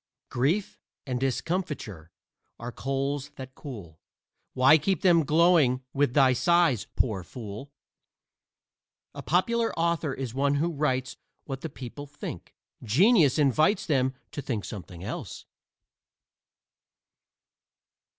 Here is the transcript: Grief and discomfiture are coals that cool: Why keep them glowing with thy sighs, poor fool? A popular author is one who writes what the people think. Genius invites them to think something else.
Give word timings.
Grief 0.29 0.79
and 1.05 1.19
discomfiture 1.19 2.09
are 2.57 2.71
coals 2.71 3.29
that 3.35 3.53
cool: 3.53 3.99
Why 4.55 4.79
keep 4.79 5.03
them 5.03 5.23
glowing 5.27 5.83
with 5.93 6.15
thy 6.15 6.33
sighs, 6.33 6.87
poor 6.95 7.21
fool? 7.23 7.71
A 9.13 9.21
popular 9.21 9.77
author 9.77 10.11
is 10.15 10.33
one 10.33 10.55
who 10.55 10.71
writes 10.73 11.17
what 11.43 11.61
the 11.61 11.69
people 11.69 12.07
think. 12.07 12.55
Genius 12.83 13.37
invites 13.37 13.85
them 13.85 14.15
to 14.31 14.41
think 14.41 14.65
something 14.65 15.03
else. 15.03 15.45